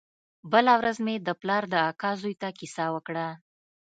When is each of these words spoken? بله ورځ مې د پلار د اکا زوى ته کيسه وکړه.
بله 0.51 0.73
ورځ 0.79 0.97
مې 1.05 1.15
د 1.21 1.29
پلار 1.41 1.63
د 1.73 1.75
اکا 1.89 2.11
زوى 2.21 2.33
ته 2.41 2.49
کيسه 2.59 2.85
وکړه. 2.95 3.27